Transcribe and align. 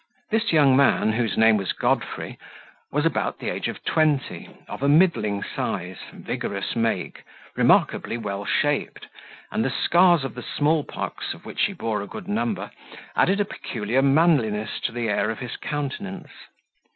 This 0.31 0.51
young 0.51 0.75
man, 0.75 1.13
whose 1.13 1.37
name 1.37 1.57
was 1.57 1.73
Godfrey, 1.73 2.39
was 2.91 3.05
about 3.05 3.37
the 3.37 3.49
age 3.49 3.67
of 3.67 3.85
twenty, 3.85 4.49
of 4.67 4.81
a 4.81 4.89
middling 4.89 5.43
size, 5.43 5.99
vigorous 6.11 6.75
make, 6.75 7.21
remarkably 7.55 8.17
well 8.17 8.43
shaped, 8.43 9.05
and 9.51 9.63
the 9.63 9.69
scars 9.69 10.23
of 10.23 10.33
the 10.33 10.41
small 10.41 10.83
pox, 10.83 11.35
of 11.35 11.45
which 11.45 11.65
he 11.65 11.73
bore 11.73 12.01
a 12.01 12.07
good 12.07 12.27
number, 12.27 12.71
added 13.15 13.39
a 13.39 13.45
peculiar 13.45 14.01
manliness 14.01 14.79
to 14.85 14.91
the 14.91 15.07
air 15.07 15.29
of 15.29 15.37
his 15.37 15.55
countenance. 15.55 16.31